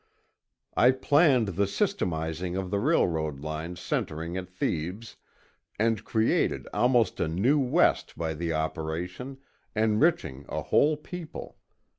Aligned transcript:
I 0.75 0.89
planned 0.93 1.49
the 1.49 1.67
systematizing 1.67 2.55
of 2.57 2.71
the 2.71 2.79
railroad 2.79 3.39
lines 3.41 3.79
centering 3.79 4.35
at 4.35 4.49
Thebes, 4.49 5.17
and 5.77 6.03
created 6.03 6.67
almost 6.73 7.19
a 7.19 7.27
new 7.27 7.59
West 7.59 8.17
by 8.17 8.33
the 8.33 8.51
operation, 8.51 9.37
enriching 9.75 10.45
a 10.49 10.63
whole 10.63 10.97
people. 10.97 11.57